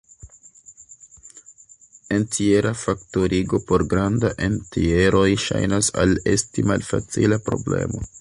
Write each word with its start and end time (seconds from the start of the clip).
Entjera 2.15 2.71
faktorigo 2.85 3.59
por 3.71 3.85
granda 3.91 4.31
entjeroj 4.47 5.27
ŝajnas 5.45 5.91
al 6.05 6.17
esti 6.33 6.65
malfacila 6.73 7.39
problemo. 7.51 8.03